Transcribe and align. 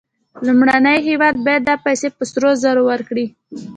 لومړنی 0.45 0.97
هېواد 1.07 1.35
باید 1.45 1.61
دا 1.69 1.75
پیسې 1.85 2.07
په 2.17 2.23
سرو 2.31 2.51
زرو 2.63 2.83
ورکړي 2.91 3.25